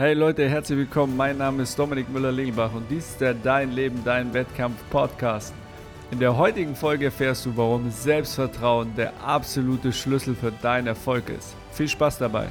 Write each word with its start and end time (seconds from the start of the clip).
Hey 0.00 0.14
Leute, 0.14 0.48
herzlich 0.48 0.78
willkommen. 0.78 1.14
Mein 1.14 1.36
Name 1.36 1.62
ist 1.62 1.78
Dominik 1.78 2.08
Müller-Lingelbach 2.08 2.72
und 2.72 2.90
dies 2.90 3.06
ist 3.10 3.20
der 3.20 3.34
Dein 3.34 3.70
Leben, 3.72 4.02
Dein 4.02 4.32
Wettkampf 4.32 4.78
Podcast. 4.88 5.52
In 6.10 6.18
der 6.18 6.38
heutigen 6.38 6.74
Folge 6.74 7.04
erfährst 7.04 7.44
du, 7.44 7.54
warum 7.54 7.90
Selbstvertrauen 7.90 8.94
der 8.96 9.12
absolute 9.22 9.92
Schlüssel 9.92 10.34
für 10.34 10.52
deinen 10.52 10.86
Erfolg 10.86 11.28
ist. 11.28 11.54
Viel 11.72 11.86
Spaß 11.86 12.16
dabei. 12.16 12.46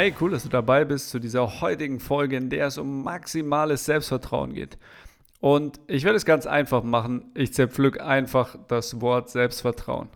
Hey, 0.00 0.14
cool, 0.20 0.30
dass 0.30 0.44
du 0.44 0.48
dabei 0.48 0.84
bist 0.84 1.10
zu 1.10 1.18
dieser 1.18 1.60
heutigen 1.60 1.98
Folge, 1.98 2.36
in 2.36 2.50
der 2.50 2.68
es 2.68 2.78
um 2.78 3.02
maximales 3.02 3.84
Selbstvertrauen 3.84 4.54
geht. 4.54 4.78
Und 5.40 5.80
ich 5.88 6.04
werde 6.04 6.16
es 6.16 6.24
ganz 6.24 6.46
einfach 6.46 6.84
machen. 6.84 7.32
Ich 7.34 7.52
zerpflück 7.52 8.00
einfach 8.00 8.54
das 8.68 9.00
Wort 9.00 9.28
Selbstvertrauen. 9.28 10.08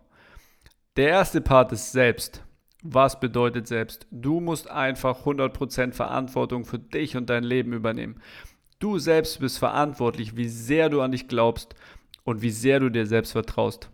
Der 0.96 1.08
erste 1.08 1.40
Part 1.40 1.72
ist 1.72 1.90
selbst. 1.90 2.44
Was 2.84 3.18
bedeutet 3.18 3.66
selbst? 3.66 4.06
Du 4.12 4.38
musst 4.38 4.70
einfach 4.70 5.26
100% 5.26 5.94
Verantwortung 5.94 6.64
für 6.64 6.78
dich 6.78 7.16
und 7.16 7.28
dein 7.28 7.42
Leben 7.42 7.72
übernehmen. 7.72 8.22
Du 8.78 9.00
selbst 9.00 9.40
bist 9.40 9.58
verantwortlich, 9.58 10.36
wie 10.36 10.48
sehr 10.48 10.90
du 10.90 11.00
an 11.00 11.10
dich 11.10 11.26
glaubst 11.26 11.74
und 12.22 12.40
wie 12.40 12.50
sehr 12.50 12.78
du 12.78 12.88
dir 12.88 13.06
selbst 13.06 13.32
vertraust. 13.32 13.90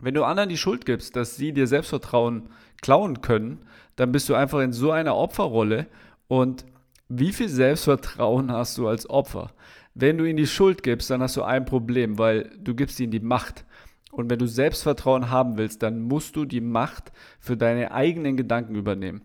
Wenn 0.00 0.14
du 0.14 0.24
anderen 0.24 0.48
die 0.48 0.58
Schuld 0.58 0.84
gibst, 0.84 1.16
dass 1.16 1.36
sie 1.36 1.52
dir 1.52 1.66
Selbstvertrauen 1.66 2.48
klauen 2.82 3.22
können, 3.22 3.60
dann 3.96 4.12
bist 4.12 4.28
du 4.28 4.34
einfach 4.34 4.60
in 4.60 4.72
so 4.72 4.90
einer 4.90 5.16
Opferrolle 5.16 5.86
und 6.28 6.64
wie 7.08 7.32
viel 7.32 7.48
Selbstvertrauen 7.48 8.50
hast 8.50 8.76
du 8.78 8.88
als 8.88 9.08
Opfer? 9.08 9.52
Wenn 9.94 10.18
du 10.18 10.24
ihnen 10.24 10.36
die 10.36 10.46
Schuld 10.46 10.82
gibst, 10.82 11.08
dann 11.08 11.22
hast 11.22 11.36
du 11.36 11.42
ein 11.42 11.64
Problem, 11.64 12.18
weil 12.18 12.50
du 12.58 12.74
gibst 12.74 13.00
ihnen 13.00 13.12
die 13.12 13.20
Macht. 13.20 13.64
Und 14.10 14.28
wenn 14.28 14.38
du 14.38 14.46
Selbstvertrauen 14.46 15.30
haben 15.30 15.56
willst, 15.56 15.82
dann 15.82 16.00
musst 16.02 16.36
du 16.36 16.44
die 16.44 16.60
Macht 16.60 17.12
für 17.38 17.56
deine 17.56 17.92
eigenen 17.92 18.36
Gedanken 18.36 18.74
übernehmen. 18.74 19.22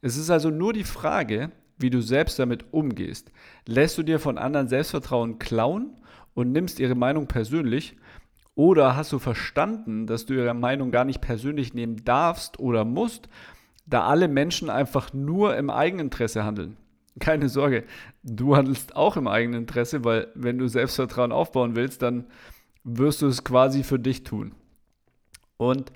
Es 0.00 0.16
ist 0.16 0.30
also 0.30 0.50
nur 0.50 0.72
die 0.72 0.84
Frage, 0.84 1.50
wie 1.76 1.90
du 1.90 2.00
selbst 2.00 2.38
damit 2.38 2.72
umgehst. 2.72 3.30
Lässt 3.66 3.98
du 3.98 4.02
dir 4.02 4.18
von 4.18 4.38
anderen 4.38 4.68
Selbstvertrauen 4.68 5.38
klauen 5.38 5.96
und 6.34 6.52
nimmst 6.52 6.80
ihre 6.80 6.94
Meinung 6.94 7.26
persönlich? 7.26 7.96
Oder 8.58 8.96
hast 8.96 9.12
du 9.12 9.20
verstanden, 9.20 10.08
dass 10.08 10.26
du 10.26 10.34
ihre 10.34 10.52
Meinung 10.52 10.90
gar 10.90 11.04
nicht 11.04 11.20
persönlich 11.20 11.74
nehmen 11.74 12.04
darfst 12.04 12.58
oder 12.58 12.84
musst, 12.84 13.28
da 13.86 14.08
alle 14.08 14.26
Menschen 14.26 14.68
einfach 14.68 15.12
nur 15.12 15.56
im 15.56 15.70
Eigeninteresse 15.70 16.42
handeln. 16.42 16.76
Keine 17.20 17.48
Sorge, 17.48 17.84
du 18.24 18.56
handelst 18.56 18.96
auch 18.96 19.16
im 19.16 19.28
eigenen 19.28 19.60
Interesse, 19.60 20.02
weil 20.02 20.32
wenn 20.34 20.58
du 20.58 20.66
Selbstvertrauen 20.66 21.30
aufbauen 21.30 21.76
willst, 21.76 22.02
dann 22.02 22.24
wirst 22.82 23.22
du 23.22 23.28
es 23.28 23.44
quasi 23.44 23.84
für 23.84 24.00
dich 24.00 24.24
tun. 24.24 24.56
Und 25.56 25.92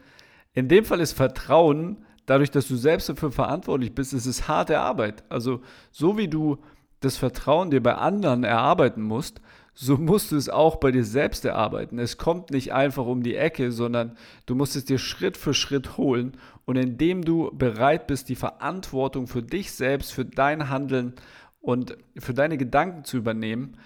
in 0.55 0.69
dem 0.69 0.85
Fall 0.85 1.01
ist 1.01 1.15
Vertrauen, 1.15 2.05
dadurch, 2.27 2.53
dass 2.53 2.69
du 2.69 2.77
selbst 2.77 3.09
dafür 3.09 3.33
verantwortlich 3.33 3.93
bist, 3.93 4.13
ist 4.13 4.27
es 4.27 4.47
harte 4.47 4.79
Arbeit. 4.79 5.25
Also 5.31 5.63
so 5.91 6.17
wie 6.17 6.29
du 6.29 6.59
das 7.01 7.17
Vertrauen 7.17 7.73
dir 7.73 7.83
bei 7.83 7.97
anderen 7.97 8.45
erarbeiten 8.45 9.03
musst, 9.03 9.41
so 9.75 9.97
musst 9.97 10.33
du 10.33 10.37
es 10.37 10.49
auch 10.49 10.77
bei 10.77 10.91
dir 10.91 11.05
selbst 11.05 11.45
erarbeiten. 11.45 11.99
Es 11.99 12.19
kommt 12.19 12.51
nicht 12.51 12.73
einfach 12.73 13.07
um 13.07 13.23
die 13.23 13.37
Ecke, 13.37 13.73
sondern 13.73 14.17
du 14.45 14.55
musst 14.55 14.77
es 14.77 14.85
dir 14.85 14.99
Schritt 14.99 15.37
für 15.37 15.55
Schritt 15.55 15.97
holen. 15.97 16.37
Und 16.67 16.77
indem 16.77 17.25
du 17.25 17.51
bereit 17.55 18.07
bist, 18.07 18.29
die 18.29 18.37
Verantwortung 18.37 19.27
für 19.27 19.43
dich 19.43 19.73
selbst, 19.73 20.13
für 20.13 20.25
dein 20.25 20.69
Handeln 20.69 21.15
und 21.61 21.97
für 22.19 22.35
deine 22.35 22.59
Gedanken 22.59 23.05
zu 23.05 23.17
übernehmen, 23.17 23.79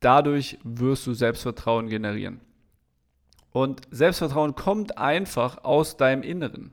dadurch 0.00 0.58
wirst 0.64 1.06
du 1.06 1.12
Selbstvertrauen 1.12 1.88
generieren. 1.88 2.40
Und 3.50 3.82
Selbstvertrauen 3.90 4.54
kommt 4.54 4.98
einfach 4.98 5.62
aus 5.62 5.96
deinem 5.96 6.22
Inneren. 6.22 6.72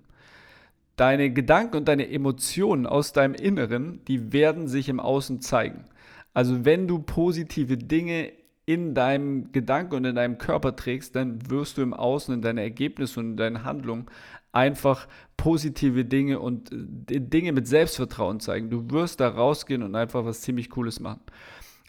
Deine 0.96 1.32
Gedanken 1.32 1.78
und 1.78 1.88
deine 1.88 2.10
Emotionen 2.10 2.86
aus 2.86 3.12
deinem 3.12 3.36
Inneren, 3.36 4.04
die 4.06 4.34
werden 4.34 4.68
sich 4.68 4.88
im 4.88 5.00
Außen 5.00 5.42
zeigen. 5.42 5.86
Also 6.34 6.64
wenn 6.64 6.88
du 6.88 7.00
positive 7.00 7.78
Dinge 7.78 8.32
in 8.74 8.94
deinem 8.94 9.52
Gedanken 9.52 9.96
und 9.96 10.06
in 10.06 10.16
deinem 10.16 10.38
Körper 10.38 10.76
trägst, 10.76 11.16
dann 11.16 11.50
wirst 11.50 11.78
du 11.78 11.82
im 11.82 11.94
Außen, 11.94 12.34
in 12.34 12.42
deinen 12.42 12.58
Ergebnissen 12.58 13.20
und 13.20 13.32
in 13.32 13.38
deinen 13.38 13.64
Handlungen 13.64 14.06
einfach 14.52 15.08
positive 15.38 16.06
Dinge 16.06 16.40
und 16.40 16.72
äh, 16.72 17.20
Dinge 17.20 17.52
mit 17.52 17.68
Selbstvertrauen 17.68 18.40
zeigen. 18.40 18.70
Du 18.70 18.90
wirst 18.92 19.20
da 19.20 19.30
rausgehen 19.30 19.84
und 19.84 19.96
einfach 19.96 20.26
was 20.26 20.42
ziemlich 20.42 20.70
Cooles 20.70 21.00
machen. 21.00 21.22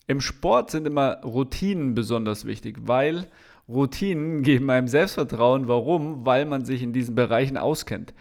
Im 0.07 0.21
Sport 0.21 0.71
sind 0.71 0.87
immer 0.87 1.21
Routinen 1.23 1.95
besonders 1.95 2.45
wichtig, 2.45 2.79
weil 2.83 3.27
Routinen 3.69 4.43
geben 4.43 4.71
einem 4.71 4.89
Selbstvertrauen. 4.89 5.69
Warum? 5.69 6.27
Weil 6.27 6.47
man 6.47 6.65
sich 6.65 6.83
in 6.83 6.93
diesen 6.93 7.15
Bereichen 7.15 7.57
auskennt. 7.57 8.13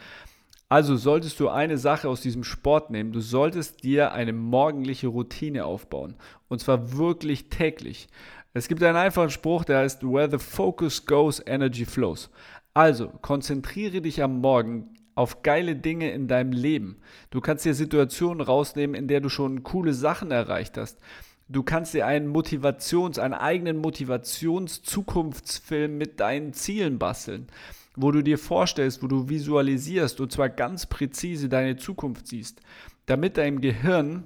Also 0.70 0.96
solltest 0.96 1.38
du 1.42 1.50
eine 1.50 1.78
Sache 1.78 2.08
aus 2.08 2.22
diesem 2.22 2.46
Sport 2.46 2.92
nehmen. 2.92 3.12
Du 3.12 3.20
solltest 3.20 3.84
dir 3.84 4.14
eine 4.14 4.32
morgendliche 4.32 5.08
Routine 5.08 5.66
aufbauen. 5.66 6.16
Und 6.48 6.60
zwar 6.60 6.98
wirklich 6.98 7.50
täglich. 7.50 8.08
Es 8.53 8.67
gibt 8.67 8.84
einen 8.84 8.97
einfachen 8.97 9.29
Spruch, 9.29 9.63
der 9.63 9.78
heißt, 9.79 10.03
Where 10.03 10.29
the 10.29 10.38
focus 10.38 11.06
goes, 11.06 11.41
energy 11.45 11.85
flows. 11.85 12.29
Also, 12.73 13.07
konzentriere 13.22 14.01
dich 14.01 14.22
am 14.22 14.41
Morgen 14.41 14.89
auf 15.16 15.41
geile 15.41 15.73
Dinge 15.75 16.12
in 16.12 16.28
deinem 16.28 16.51
Leben. 16.51 16.97
Du 17.29 17.39
kannst 17.41 17.63
dir 17.63 17.73
Situationen 17.73 18.41
rausnehmen, 18.41 18.94
in 18.95 19.07
der 19.07 19.22
du 19.22 19.29
schon 19.29 19.63
coole 19.63 19.94
Sachen 19.94 20.31
erreicht 20.31 20.78
hast. 20.78 21.00
Du 21.47 21.63
kannst 21.63 21.94
dir 21.94 22.06
einen 22.06 22.29
Motivations-, 22.31 23.19
einen 23.19 23.34
eigenen 23.34 23.78
Motivations-Zukunftsfilm 23.78 25.97
mit 25.97 26.19
deinen 26.19 26.51
Zielen 26.53 27.00
basteln, 27.00 27.47
wo 27.95 28.12
du 28.12 28.22
dir 28.22 28.38
vorstellst, 28.38 29.01
wo 29.03 29.07
du 29.07 29.29
visualisierst 29.29 30.22
und 30.22 30.31
zwar 30.31 30.50
ganz 30.50 30.85
präzise 30.85 31.50
deine 31.50 31.78
Zukunft 31.78 32.28
siehst, 32.28 32.62
damit 33.06 33.38
dein 33.38 33.59
Gehirn 33.59 34.23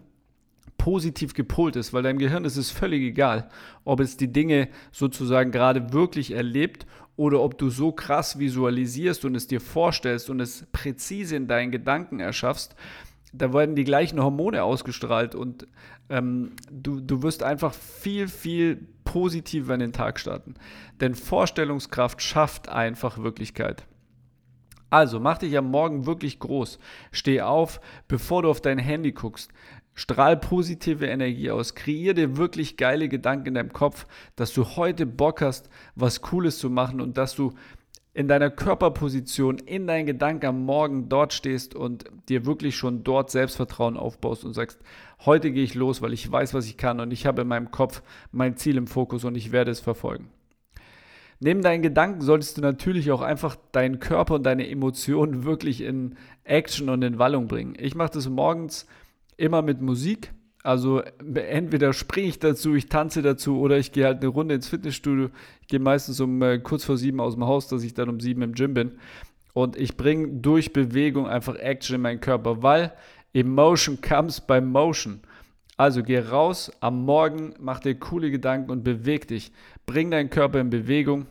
positiv 0.85 1.33
gepolt 1.33 1.75
ist, 1.77 1.93
weil 1.93 2.03
deinem 2.03 2.19
Gehirn 2.19 2.45
ist 2.45 2.57
es 2.57 2.69
völlig 2.69 3.01
egal, 3.01 3.49
ob 3.85 3.99
es 4.01 4.17
die 4.17 4.31
Dinge 4.31 4.67
sozusagen 4.91 5.49
gerade 5.49 5.93
wirklich 5.93 6.29
erlebt 6.29 6.85
oder 7.15 7.41
ob 7.41 7.57
du 7.57 7.71
so 7.71 7.91
krass 7.91 8.37
visualisierst 8.37 9.25
und 9.25 9.33
es 9.33 9.47
dir 9.47 9.61
vorstellst 9.61 10.29
und 10.29 10.39
es 10.39 10.67
präzise 10.71 11.37
in 11.37 11.47
deinen 11.47 11.71
Gedanken 11.71 12.19
erschaffst, 12.19 12.75
da 13.33 13.51
werden 13.51 13.73
die 13.75 13.83
gleichen 13.83 14.21
Hormone 14.21 14.63
ausgestrahlt 14.63 15.33
und 15.33 15.65
ähm, 16.11 16.51
du, 16.71 16.99
du 16.99 17.23
wirst 17.23 17.41
einfach 17.41 17.73
viel, 17.73 18.27
viel 18.27 18.87
positiver 19.05 19.73
in 19.73 19.79
den 19.79 19.91
Tag 19.91 20.19
starten. 20.19 20.53
Denn 21.01 21.15
Vorstellungskraft 21.15 22.21
schafft 22.21 22.69
einfach 22.69 23.17
Wirklichkeit. 23.17 23.87
Also 24.95 25.19
mach 25.19 25.39
dich 25.39 25.57
am 25.57 25.71
Morgen 25.71 26.05
wirklich 26.05 26.39
groß. 26.39 26.79
Steh 27.11 27.41
auf, 27.41 27.81
bevor 28.07 28.43
du 28.43 28.49
auf 28.49 28.61
dein 28.61 28.77
Handy 28.77 29.11
guckst. 29.11 29.51
Strahl 29.95 30.37
positive 30.37 31.07
Energie 31.07 31.49
aus. 31.49 31.73
Kreier 31.73 32.13
dir 32.13 32.37
wirklich 32.37 32.77
geile 32.77 33.07
Gedanken 33.09 33.47
in 33.47 33.53
deinem 33.55 33.73
Kopf, 33.73 34.05
dass 34.35 34.53
du 34.53 34.65
heute 34.75 35.05
Bock 35.05 35.41
hast, 35.41 35.69
was 35.95 36.21
Cooles 36.21 36.59
zu 36.59 36.69
machen 36.69 37.01
und 37.01 37.17
dass 37.17 37.35
du 37.35 37.53
in 38.13 38.27
deiner 38.27 38.49
Körperposition, 38.49 39.57
in 39.57 39.87
deinen 39.87 40.05
Gedanken 40.05 40.45
am 40.45 40.65
Morgen 40.65 41.09
dort 41.09 41.33
stehst 41.33 41.75
und 41.75 42.05
dir 42.29 42.45
wirklich 42.45 42.75
schon 42.75 43.03
dort 43.03 43.29
Selbstvertrauen 43.29 43.97
aufbaust 43.97 44.45
und 44.45 44.53
sagst, 44.53 44.79
heute 45.25 45.51
gehe 45.51 45.63
ich 45.63 45.75
los, 45.75 46.01
weil 46.01 46.13
ich 46.13 46.29
weiß, 46.29 46.53
was 46.53 46.65
ich 46.65 46.77
kann 46.77 46.99
und 46.99 47.11
ich 47.11 47.25
habe 47.25 47.41
in 47.41 47.47
meinem 47.47 47.71
Kopf 47.71 48.01
mein 48.31 48.55
Ziel 48.55 48.77
im 48.77 48.87
Fokus 48.87 49.25
und 49.25 49.35
ich 49.35 49.51
werde 49.51 49.71
es 49.71 49.81
verfolgen. 49.81 50.29
Neben 51.41 51.61
deinen 51.61 51.81
Gedanken 51.81 52.21
solltest 52.21 52.57
du 52.57 52.61
natürlich 52.61 53.11
auch 53.11 53.21
einfach 53.21 53.57
deinen 53.73 53.99
Körper 53.99 54.35
und 54.35 54.43
deine 54.43 54.69
Emotionen 54.69 55.43
wirklich 55.43 55.81
in 55.81 56.15
Action 56.45 56.89
und 56.89 57.01
in 57.01 57.19
Wallung 57.19 57.47
bringen. 57.47 57.75
Ich 57.77 57.95
mache 57.95 58.11
das 58.13 58.29
morgens 58.29 58.87
immer 59.37 59.61
mit 59.61 59.81
Musik. 59.81 60.31
Also 60.63 61.01
entweder 61.01 61.93
springe 61.93 62.27
ich 62.27 62.39
dazu, 62.39 62.73
ich 62.73 62.87
tanze 62.87 63.21
dazu 63.21 63.59
oder 63.59 63.77
ich 63.77 63.91
gehe 63.91 64.05
halt 64.05 64.21
eine 64.21 64.29
Runde 64.29 64.55
ins 64.55 64.67
Fitnessstudio. 64.67 65.29
Ich 65.61 65.67
gehe 65.67 65.79
meistens 65.79 66.19
um 66.19 66.41
äh, 66.41 66.57
kurz 66.57 66.83
vor 66.83 66.97
sieben 66.97 67.19
aus 67.19 67.35
dem 67.35 67.45
Haus, 67.45 67.67
dass 67.67 67.83
ich 67.83 67.93
dann 67.93 68.09
um 68.09 68.19
sieben 68.19 68.41
im 68.41 68.53
Gym 68.53 68.73
bin. 68.73 68.93
Und 69.53 69.77
ich 69.77 69.95
bringe 69.95 70.27
durch 70.41 70.73
Bewegung 70.73 71.27
einfach 71.27 71.55
Action 71.55 71.95
in 71.95 72.01
meinen 72.01 72.19
Körper, 72.19 72.63
weil 72.63 72.93
Emotion 73.33 74.01
comes 74.01 74.41
by 74.41 74.59
Motion. 74.59 75.21
Also 75.77 76.01
geh 76.03 76.19
raus 76.19 76.71
am 76.79 77.05
Morgen, 77.05 77.53
mach 77.59 77.79
dir 77.79 77.95
coole 77.95 78.31
Gedanken 78.31 78.71
und 78.71 78.83
beweg 78.83 79.27
dich. 79.27 79.51
Bring 79.85 80.09
deinen 80.09 80.29
Körper 80.29 80.59
in 80.59 80.69
Bewegung 80.69 81.27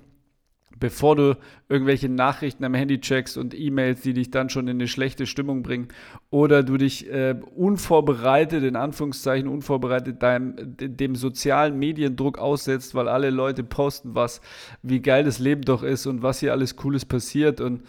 bevor 0.80 1.16
du 1.16 1.36
irgendwelche 1.68 2.08
Nachrichten 2.08 2.64
am 2.64 2.74
Handy 2.74 3.00
checkst 3.00 3.36
und 3.36 3.58
E-Mails, 3.58 4.02
die 4.02 4.14
dich 4.14 4.30
dann 4.30 4.50
schon 4.50 4.68
in 4.68 4.76
eine 4.76 4.88
schlechte 4.88 5.26
Stimmung 5.26 5.62
bringen, 5.62 5.88
oder 6.30 6.62
du 6.62 6.76
dich 6.76 7.10
äh, 7.10 7.34
unvorbereitet, 7.54 8.64
in 8.64 8.76
Anführungszeichen 8.76 9.48
unvorbereitet, 9.48 10.22
deinem, 10.22 10.54
dem 10.58 11.16
sozialen 11.16 11.78
Mediendruck 11.78 12.38
aussetzt, 12.38 12.94
weil 12.94 13.08
alle 13.08 13.30
Leute 13.30 13.64
posten 13.64 14.14
was, 14.14 14.40
wie 14.82 15.00
geil 15.00 15.24
das 15.24 15.38
Leben 15.38 15.62
doch 15.62 15.82
ist 15.82 16.06
und 16.06 16.22
was 16.22 16.40
hier 16.40 16.52
alles 16.52 16.76
Cooles 16.76 17.04
passiert. 17.04 17.60
Und, 17.60 17.82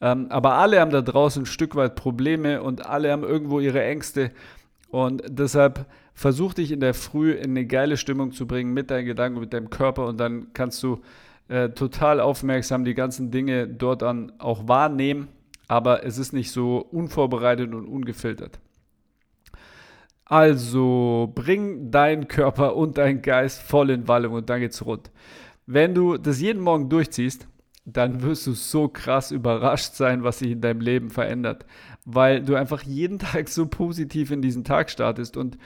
ähm, 0.00 0.26
aber 0.30 0.54
alle 0.54 0.80
haben 0.80 0.90
da 0.90 1.02
draußen 1.02 1.42
ein 1.42 1.46
Stück 1.46 1.76
weit 1.76 1.94
Probleme 1.96 2.62
und 2.62 2.86
alle 2.86 3.12
haben 3.12 3.22
irgendwo 3.22 3.60
ihre 3.60 3.82
Ängste. 3.84 4.30
Und 4.90 5.22
deshalb 5.28 5.86
versuch 6.14 6.54
dich 6.54 6.72
in 6.72 6.80
der 6.80 6.94
Früh 6.94 7.32
in 7.32 7.50
eine 7.50 7.66
geile 7.66 7.96
Stimmung 7.96 8.32
zu 8.32 8.46
bringen 8.46 8.74
mit 8.74 8.90
deinen 8.90 9.06
Gedanken, 9.06 9.40
mit 9.40 9.52
deinem 9.52 9.70
Körper 9.70 10.06
und 10.06 10.18
dann 10.18 10.48
kannst 10.52 10.82
du 10.82 11.00
äh, 11.50 11.70
total 11.70 12.20
aufmerksam 12.20 12.84
die 12.84 12.94
ganzen 12.94 13.32
Dinge 13.32 13.66
dort 13.66 14.04
an 14.04 14.32
auch 14.38 14.68
wahrnehmen, 14.68 15.26
aber 15.66 16.04
es 16.04 16.16
ist 16.16 16.32
nicht 16.32 16.52
so 16.52 16.78
unvorbereitet 16.78 17.74
und 17.74 17.86
ungefiltert. 17.88 18.60
Also 20.24 21.32
bring 21.34 21.90
deinen 21.90 22.28
Körper 22.28 22.76
und 22.76 22.98
deinen 22.98 23.20
Geist 23.20 23.62
voll 23.62 23.90
in 23.90 24.06
Wallung 24.06 24.34
und 24.34 24.48
dann 24.48 24.60
geht's 24.60 24.86
rund. 24.86 25.10
Wenn 25.66 25.92
du 25.92 26.18
das 26.18 26.40
jeden 26.40 26.62
Morgen 26.62 26.88
durchziehst, 26.88 27.48
dann 27.84 28.22
wirst 28.22 28.46
du 28.46 28.52
so 28.52 28.86
krass 28.86 29.32
überrascht 29.32 29.94
sein, 29.94 30.22
was 30.22 30.38
sich 30.38 30.52
in 30.52 30.60
deinem 30.60 30.80
Leben 30.80 31.10
verändert, 31.10 31.66
weil 32.04 32.44
du 32.44 32.54
einfach 32.54 32.82
jeden 32.84 33.18
Tag 33.18 33.48
so 33.48 33.66
positiv 33.66 34.30
in 34.30 34.40
diesen 34.40 34.62
Tag 34.62 34.88
startest 34.88 35.36
und 35.36 35.58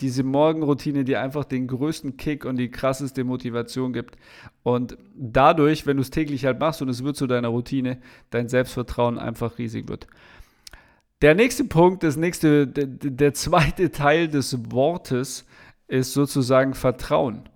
diese 0.00 0.22
Morgenroutine 0.22 1.04
dir 1.04 1.20
einfach 1.20 1.44
den 1.44 1.66
größten 1.66 2.16
Kick 2.16 2.44
und 2.44 2.56
die 2.56 2.70
krasseste 2.70 3.24
Motivation 3.24 3.92
gibt. 3.92 4.16
Und 4.62 4.96
dadurch, 5.14 5.86
wenn 5.86 5.96
du 5.96 6.02
es 6.02 6.10
täglich 6.10 6.44
halt 6.44 6.58
machst 6.58 6.82
und 6.82 6.88
es 6.88 7.04
wird 7.04 7.16
zu 7.16 7.26
deiner 7.26 7.48
Routine, 7.48 7.98
dein 8.30 8.48
Selbstvertrauen 8.48 9.18
einfach 9.18 9.58
riesig 9.58 9.88
wird. 9.88 10.06
Der 11.22 11.34
nächste 11.34 11.64
Punkt, 11.64 12.02
das 12.02 12.16
nächste, 12.16 12.66
der, 12.66 12.86
der 12.86 13.34
zweite 13.34 13.90
Teil 13.90 14.28
des 14.28 14.72
Wortes 14.72 15.44
ist 15.86 16.14
sozusagen 16.14 16.74
Vertrauen. 16.74 17.48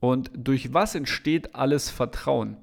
Und 0.00 0.30
durch 0.34 0.74
was 0.74 0.94
entsteht 0.94 1.54
alles 1.54 1.88
Vertrauen? 1.90 2.56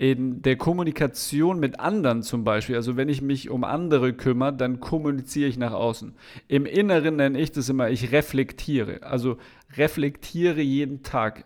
In 0.00 0.40
der 0.40 0.56
Kommunikation 0.56 1.60
mit 1.60 1.78
anderen 1.78 2.22
zum 2.22 2.42
Beispiel, 2.42 2.74
also 2.74 2.96
wenn 2.96 3.10
ich 3.10 3.20
mich 3.20 3.50
um 3.50 3.64
andere 3.64 4.14
kümmere, 4.14 4.54
dann 4.54 4.80
kommuniziere 4.80 5.46
ich 5.46 5.58
nach 5.58 5.74
außen. 5.74 6.14
Im 6.48 6.64
Inneren 6.64 7.16
nenne 7.16 7.38
ich 7.38 7.52
das 7.52 7.68
immer, 7.68 7.90
ich 7.90 8.10
reflektiere. 8.10 9.02
Also 9.02 9.36
reflektiere 9.76 10.62
jeden 10.62 11.02
Tag. 11.02 11.44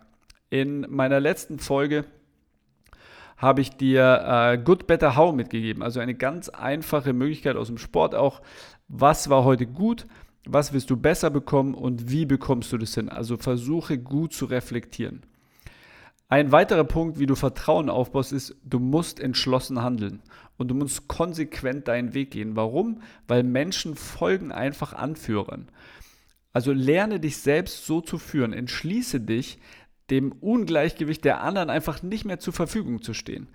In 0.51 0.87
meiner 0.89 1.19
letzten 1.19 1.59
Folge 1.59 2.05
habe 3.39 3.61
ich 3.61 3.71
dir 3.71 4.23
äh, 4.25 4.59
Good, 4.59 4.87
Better, 4.87 5.17
How 5.17 5.35
mitgegeben. 5.35 5.83
Also 5.83 5.99
eine 5.99 6.15
ganz 6.15 6.49
einfache 6.49 7.13
Möglichkeit 7.13 7.57
aus 7.57 7.67
dem 7.67 7.79
Sport 7.79 8.15
auch. 8.15 8.41
Was 8.87 9.29
war 9.29 9.43
heute 9.43 9.67
gut? 9.67 10.07
Was 10.47 10.73
willst 10.73 10.91
du 10.91 10.97
besser 10.97 11.31
bekommen 11.31 11.75
und 11.75 12.09
wie 12.09 12.25
bekommst 12.25 12.73
du 12.73 12.79
das 12.79 12.95
hin? 12.95 13.09
Also 13.09 13.37
versuche 13.37 13.99
gut 13.99 14.33
zu 14.33 14.45
reflektieren. 14.45 15.23
Ein 16.29 16.53
weiterer 16.53 16.85
Punkt, 16.85 17.19
wie 17.19 17.27
du 17.27 17.35
Vertrauen 17.35 17.91
aufbaust, 17.91 18.33
ist, 18.33 18.57
du 18.65 18.79
musst 18.79 19.21
entschlossen 19.21 19.83
handeln 19.83 20.23
und 20.57 20.69
du 20.69 20.75
musst 20.75 21.07
konsequent 21.07 21.89
deinen 21.89 22.15
Weg 22.15 22.31
gehen. 22.31 22.57
Warum? 22.57 23.03
Weil 23.29 23.43
Menschen 23.43 23.95
folgen 23.95 24.51
einfach 24.51 24.95
Anführern. 24.95 25.69
Also 26.53 26.73
lerne 26.73 27.21
dich 27.21 27.39
selbst 27.39 27.85
so 27.85 28.01
zu 28.01 28.19
führen. 28.19 28.53
Entschließe 28.53 29.21
dich, 29.21 29.59
dem 30.11 30.33
Ungleichgewicht 30.33 31.25
der 31.25 31.41
anderen 31.41 31.71
einfach 31.71 32.03
nicht 32.03 32.25
mehr 32.25 32.39
zur 32.39 32.53
Verfügung 32.53 33.03
zu 33.03 33.15
stehen. 33.15 33.49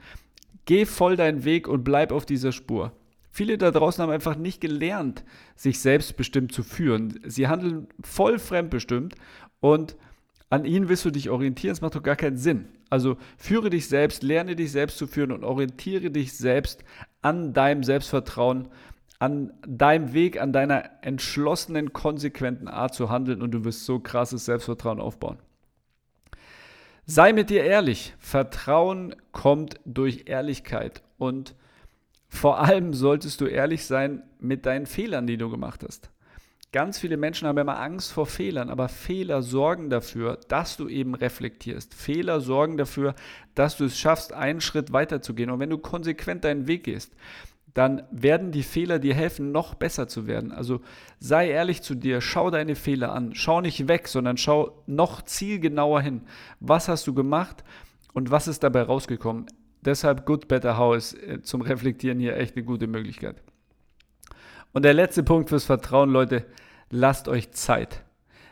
Geh 0.66 0.86
voll 0.86 1.16
deinen 1.16 1.46
Weg 1.46 1.68
und 1.68 1.84
bleib 1.84 2.12
auf 2.12 2.26
dieser 2.26 2.52
Spur. 2.52 2.92
Viele 3.32 3.58
da 3.58 3.72
draußen 3.72 4.02
haben 4.02 4.12
einfach 4.12 4.36
nicht 4.36 4.60
gelernt, 4.60 5.24
sich 5.56 5.80
selbstbestimmt 5.80 6.52
zu 6.52 6.64
führen. 6.64 7.20
Sie 7.26 7.48
handeln 7.48 7.88
voll 8.04 8.40
fremdbestimmt 8.40 9.16
und 9.60 9.96
an 10.50 10.66
ihnen 10.66 10.90
willst 10.90 11.06
du 11.06 11.12
dich 11.12 11.30
orientieren, 11.30 11.74
es 11.74 11.82
macht 11.82 11.96
doch 11.96 12.04
gar 12.04 12.16
keinen 12.16 12.38
Sinn. 12.38 12.68
Also 12.90 13.18
führe 13.38 13.70
dich 13.70 13.88
selbst, 13.88 14.24
lerne 14.24 14.56
dich 14.56 14.72
selbst 14.72 14.98
zu 14.98 15.06
führen 15.06 15.32
und 15.32 15.44
orientiere 15.44 16.10
dich 16.10 16.34
selbst 16.34 16.84
an 17.22 17.54
deinem 17.54 17.84
Selbstvertrauen, 17.84 18.70
an 19.20 19.54
deinem 19.68 20.14
Weg, 20.14 20.42
an 20.42 20.54
deiner 20.54 20.90
entschlossenen, 21.02 21.94
konsequenten 21.94 22.68
Art 22.68 22.96
zu 22.96 23.10
handeln 23.10 23.42
und 23.42 23.52
du 23.52 23.64
wirst 23.64 23.86
so 23.86 24.00
krasses 24.00 24.46
Selbstvertrauen 24.46 25.00
aufbauen. 25.00 25.38
Sei 27.06 27.34
mit 27.34 27.50
dir 27.50 27.64
ehrlich. 27.64 28.16
Vertrauen 28.20 29.16
kommt 29.32 29.80
durch 29.86 30.26
Ehrlichkeit 30.28 31.04
und 31.18 31.56
vor 32.28 32.60
allem 32.60 32.94
solltest 32.94 33.42
du 33.42 33.46
ehrlich 33.46 33.86
sein 33.86 34.24
mit 34.40 34.66
deinen 34.66 34.86
Fehlern, 34.86 35.28
die 35.28 35.38
du 35.38 35.50
gemacht 35.50 35.84
hast. 35.84 36.12
Ganz 36.72 37.00
viele 37.00 37.18
Menschen 37.18 37.48
haben 37.48 37.58
immer 37.58 37.80
Angst 37.80 38.12
vor 38.12 38.28
Fehlern, 38.28 38.70
aber 38.70 38.90
Fehler 38.90 39.42
sorgen 39.42 39.90
dafür, 39.90 40.40
dass 40.50 40.78
du 40.78 40.88
eben 40.88 41.16
reflektierst. 41.16 41.96
Fehler 41.96 42.42
sorgen 42.42 42.78
dafür, 42.78 43.16
dass 43.56 43.78
du 43.78 43.86
es 43.86 43.98
schaffst, 43.98 44.34
einen 44.34 44.62
Schritt 44.62 44.94
weiter 44.94 45.24
zu 45.24 45.34
gehen. 45.34 45.50
Und 45.50 45.60
wenn 45.60 45.72
du 45.72 45.80
konsequent 45.80 46.44
deinen 46.44 46.68
Weg 46.68 46.84
gehst, 46.84 47.16
dann 47.74 48.04
werden 48.12 48.52
die 48.52 48.62
Fehler 48.62 49.00
dir 49.00 49.16
helfen, 49.16 49.52
noch 49.52 49.74
besser 49.74 50.08
zu 50.08 50.28
werden. 50.28 50.52
Also 50.52 50.82
sei 51.20 51.50
ehrlich 51.50 51.82
zu 51.82 51.96
dir, 51.96 52.22
schau 52.22 52.52
deine 52.52 52.76
Fehler 52.76 53.14
an, 53.14 53.34
schau 53.34 53.62
nicht 53.62 53.88
weg, 53.88 54.08
sondern 54.08 54.38
schau 54.38 54.84
noch 54.86 55.24
zielgenauer 55.24 56.02
hin. 56.02 56.22
Was 56.60 56.88
hast 56.88 57.08
du 57.08 57.16
gemacht 57.16 57.64
und 58.14 58.30
was 58.30 58.48
ist 58.48 58.64
dabei 58.64 58.84
rausgekommen? 58.84 59.48
Deshalb 59.82 60.26
Good 60.26 60.48
Better 60.48 60.78
How 60.78 60.96
ist 60.96 61.14
äh, 61.14 61.42
zum 61.42 61.62
Reflektieren 61.62 62.20
hier 62.20 62.38
echt 62.38 62.56
eine 62.56 62.66
gute 62.66 62.86
Möglichkeit. 62.86 63.42
Und 64.80 64.84
der 64.84 64.94
letzte 64.94 65.24
Punkt 65.24 65.50
fürs 65.50 65.66
Vertrauen, 65.66 66.10
Leute, 66.10 66.46
lasst 66.90 67.28
euch 67.28 67.52
Zeit. 67.52 68.06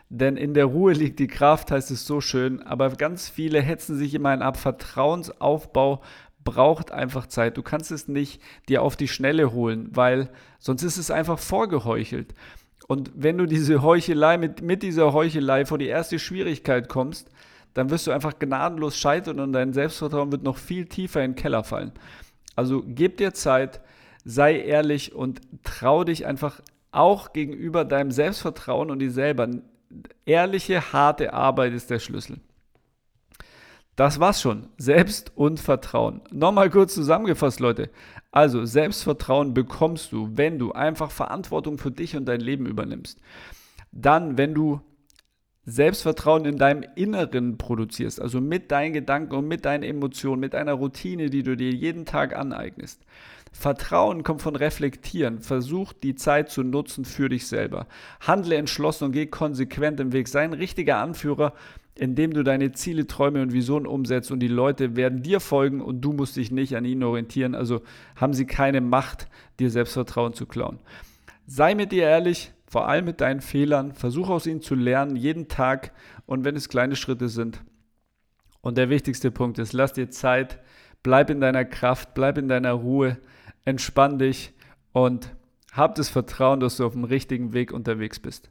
Denn 0.10 0.36
in 0.36 0.54
der 0.54 0.66
Ruhe 0.66 0.92
liegt 0.92 1.20
die 1.20 1.28
Kraft, 1.28 1.72
heißt 1.72 1.90
es 1.90 2.06
so 2.06 2.20
schön, 2.20 2.62
aber 2.64 2.90
ganz 2.90 3.30
viele 3.30 3.62
hetzen 3.62 3.96
sich 3.96 4.14
immer 4.14 4.42
ab. 4.42 4.58
Vertrauensaufbau 4.58 6.02
braucht 6.44 6.92
einfach 6.92 7.28
Zeit. 7.28 7.56
Du 7.56 7.64
kannst 7.64 7.92
es 7.92 8.10
nicht 8.10 8.42
dir 8.68 8.82
auf 8.82 8.98
die 8.98 9.08
Schnelle 9.08 9.54
holen, 9.54 9.88
weil 9.94 10.30
sonst 10.60 10.84
ist 10.84 10.98
es 10.98 11.12
einfach 11.12 11.40
vorgeheuchelt. 11.40 12.34
Und 12.90 13.10
wenn 13.16 13.38
du 13.38 13.46
diese 13.46 13.82
Heuchelei, 13.82 14.38
mit, 14.38 14.62
mit 14.62 14.84
dieser 14.84 15.14
Heuchelei 15.14 15.66
vor 15.66 15.78
die 15.78 15.88
erste 15.88 16.20
Schwierigkeit 16.20 16.90
kommst, 16.90 17.32
dann 17.74 17.90
wirst 17.90 18.06
du 18.06 18.12
einfach 18.12 18.38
gnadenlos 18.38 18.98
scheitern 18.98 19.40
und 19.40 19.54
dein 19.54 19.72
Selbstvertrauen 19.72 20.34
wird 20.34 20.44
noch 20.44 20.58
viel 20.58 20.88
tiefer 20.88 21.24
in 21.24 21.32
den 21.32 21.38
Keller 21.38 21.64
fallen. 21.64 21.94
Also 22.54 22.84
gib 22.86 23.16
dir 23.16 23.34
Zeit, 23.34 23.80
sei 24.28 24.60
ehrlich 24.60 25.16
und 25.16 25.40
trau 25.64 26.04
dich 26.04 26.26
einfach 26.26 26.60
auch 26.92 27.32
gegenüber 27.32 27.86
deinem 27.86 28.12
Selbstvertrauen 28.12 28.92
und 28.92 29.00
dir 29.00 29.12
selber. 29.12 29.50
Ehrliche, 30.26 30.92
harte 30.92 31.34
Arbeit 31.34 31.72
ist 31.72 31.90
der 31.90 32.00
Schlüssel. 32.00 32.42
Das 33.96 34.20
war's 34.20 34.42
schon. 34.42 34.68
Selbst 34.78 35.32
und 35.36 35.62
Vertrauen. 35.62 36.22
Nochmal 36.30 36.70
kurz 36.70 36.94
zusammengefasst, 36.94 37.62
Leute. 37.62 37.90
Also, 38.32 38.66
Selbstvertrauen 38.66 39.54
bekommst 39.54 40.12
du, 40.12 40.30
wenn 40.34 40.60
du 40.60 40.74
einfach 40.74 41.10
Verantwortung 41.10 41.78
für 41.78 41.90
dich 41.90 42.18
und 42.18 42.26
dein 42.26 42.42
Leben 42.42 42.66
übernimmst. 42.66 43.22
Dann, 43.94 44.38
wenn 44.38 44.54
du 44.54 44.82
Selbstvertrauen 45.70 46.46
in 46.46 46.58
deinem 46.58 46.86
Inneren 46.96 47.58
produzierst, 47.58 48.22
also 48.22 48.40
mit 48.40 48.72
deinen 48.72 48.94
Gedanken 48.94 49.36
und 49.36 49.50
mit 49.50 49.66
deinen 49.66 49.84
Emotionen, 49.84 50.40
mit 50.40 50.56
einer 50.56 50.72
Routine, 50.72 51.30
die 51.30 51.44
du 51.44 51.58
dir 51.58 51.72
jeden 51.72 52.06
Tag 52.06 52.34
aneignest. 52.34 53.02
Vertrauen 53.52 54.24
kommt 54.24 54.42
von 54.42 54.56
Reflektieren. 54.56 55.40
Versuch 55.40 55.92
die 55.92 56.16
Zeit 56.16 56.50
zu 56.50 56.64
nutzen 56.64 57.04
für 57.04 57.28
dich 57.28 57.48
selber. 57.48 57.86
Handle 58.22 58.56
entschlossen 58.56 59.06
und 59.06 59.12
geh 59.12 59.26
konsequent 59.26 60.00
im 60.00 60.14
Weg. 60.14 60.30
Sei 60.30 60.44
ein 60.44 60.54
richtiger 60.54 61.00
Anführer, 61.00 61.54
indem 61.96 62.32
du 62.32 62.44
deine 62.44 62.72
Ziele, 62.72 63.06
Träume 63.06 63.42
und 63.42 63.52
Visionen 63.52 63.88
umsetzt 63.88 64.32
und 64.32 64.40
die 64.40 64.48
Leute 64.48 64.96
werden 64.96 65.22
dir 65.22 65.42
folgen 65.42 65.82
und 65.82 66.00
du 66.00 66.14
musst 66.14 66.38
dich 66.38 66.50
nicht 66.50 66.78
an 66.78 66.86
ihnen 66.86 67.04
orientieren. 67.04 67.56
Also 67.56 67.82
haben 68.16 68.34
sie 68.34 68.46
keine 68.46 68.80
Macht, 68.80 69.28
dir 69.60 69.70
Selbstvertrauen 69.70 70.34
zu 70.34 70.46
klauen. 70.46 70.80
Sei 71.46 71.76
mit 71.76 71.92
dir 71.92 72.04
ehrlich, 72.04 72.54
vor 72.70 72.88
allem 72.88 73.06
mit 73.06 73.22
deinen 73.22 73.42
Fehlern. 73.42 73.94
Versuch 73.94 74.30
aus 74.30 74.46
ihnen 74.46 74.62
zu 74.62 74.76
lernen, 74.76 75.16
jeden 75.16 75.48
Tag 75.48 75.94
und 76.26 76.44
wenn 76.44 76.56
es 76.56 76.70
kleine 76.70 76.96
Schritte 76.96 77.30
sind. 77.30 77.64
Und 78.62 78.78
der 78.78 78.90
wichtigste 78.90 79.32
Punkt 79.32 79.60
ist, 79.60 79.74
lass 79.74 79.94
dir 79.94 80.10
Zeit, 80.10 80.60
bleib 81.04 81.30
in 81.30 81.40
deiner 81.40 81.64
Kraft, 81.66 82.14
bleib 82.14 82.38
in 82.38 82.48
deiner 82.48 82.74
Ruhe 82.74 83.18
entspann 83.68 84.18
dich 84.18 84.54
und 84.94 85.36
hab 85.74 85.96
das 85.96 86.10
Vertrauen, 86.10 86.62
dass 86.62 86.78
du 86.78 86.86
auf 86.86 86.94
dem 86.94 87.04
richtigen 87.04 87.54
Weg 87.54 87.74
unterwegs 87.74 88.18
bist. 88.18 88.50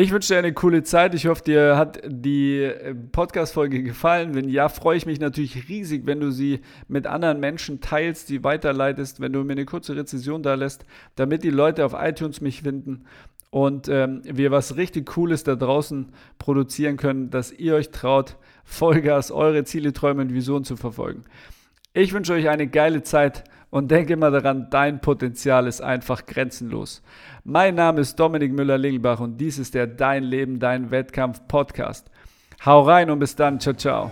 Ich 0.00 0.12
wünsche 0.12 0.32
dir 0.32 0.38
eine 0.38 0.52
coole 0.52 0.84
Zeit. 0.84 1.12
Ich 1.16 1.26
hoffe, 1.26 1.42
dir 1.42 1.76
hat 1.76 2.00
die 2.06 2.62
äh, 2.62 2.94
Podcast-Folge 2.94 3.82
gefallen. 3.82 4.32
Wenn 4.32 4.48
ja, 4.48 4.68
freue 4.68 4.96
ich 4.96 5.06
mich 5.06 5.18
natürlich 5.18 5.68
riesig, 5.68 6.06
wenn 6.06 6.20
du 6.20 6.30
sie 6.30 6.60
mit 6.86 7.08
anderen 7.08 7.40
Menschen 7.40 7.80
teilst, 7.80 8.28
sie 8.28 8.44
weiterleitest, 8.44 9.20
wenn 9.20 9.32
du 9.32 9.42
mir 9.42 9.54
eine 9.54 9.64
kurze 9.64 9.96
Rezession 9.96 10.44
da 10.44 10.54
lässt, 10.54 10.84
damit 11.16 11.42
die 11.42 11.50
Leute 11.50 11.84
auf 11.84 11.96
iTunes 11.98 12.40
mich 12.40 12.62
finden 12.62 13.06
und 13.50 13.88
ähm, 13.88 14.22
wir 14.22 14.52
was 14.52 14.76
richtig 14.76 15.06
Cooles 15.06 15.42
da 15.42 15.56
draußen 15.56 16.12
produzieren 16.38 16.96
können, 16.96 17.30
dass 17.30 17.50
ihr 17.50 17.74
euch 17.74 17.90
traut, 17.90 18.36
Vollgas 18.62 19.32
eure 19.32 19.64
Ziele, 19.64 19.92
Träume 19.92 20.22
und 20.22 20.32
Visionen 20.32 20.62
zu 20.62 20.76
verfolgen. 20.76 21.24
Ich 21.92 22.12
wünsche 22.12 22.34
euch 22.34 22.48
eine 22.48 22.68
geile 22.68 23.02
Zeit 23.02 23.42
und 23.70 23.90
denke 23.90 24.14
immer 24.14 24.30
daran, 24.30 24.68
dein 24.70 25.00
Potenzial 25.00 25.66
ist 25.66 25.80
einfach 25.80 26.26
grenzenlos. 26.26 27.02
Mein 27.44 27.74
Name 27.74 28.00
ist 28.00 28.18
Dominik 28.18 28.52
Müller-Lingelbach 28.52 29.20
und 29.20 29.38
dies 29.38 29.58
ist 29.58 29.74
der 29.74 29.86
Dein 29.86 30.24
Leben, 30.24 30.58
dein 30.58 30.90
Wettkampf 30.90 31.46
Podcast. 31.48 32.10
Hau 32.64 32.82
rein 32.82 33.10
und 33.10 33.18
bis 33.18 33.36
dann. 33.36 33.60
Ciao, 33.60 33.74
ciao. 33.74 34.10